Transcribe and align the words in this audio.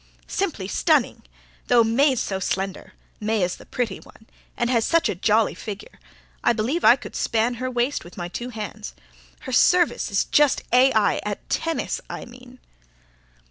"Simply 0.25 0.67
stunning! 0.67 1.21
Though 1.67 1.83
May's 1.83 2.19
so 2.19 2.39
slender 2.39 2.93
May's 3.19 3.57
the 3.57 3.67
pretty 3.67 3.99
one 3.99 4.25
and 4.57 4.67
has 4.71 4.83
such 4.83 5.07
a 5.09 5.13
jolly 5.13 5.53
figure... 5.53 5.99
I 6.43 6.53
believe 6.53 6.83
I 6.83 6.95
could 6.95 7.15
span 7.15 7.53
her 7.61 7.69
waist 7.69 8.03
with 8.03 8.17
my 8.17 8.27
two 8.27 8.49
hands... 8.49 8.95
her 9.41 9.51
service 9.51 10.09
is 10.09 10.25
just 10.25 10.67
A1 10.71 11.19
at 11.21 11.47
tennis 11.51 12.01
I 12.09 12.25
mean." 12.25 12.57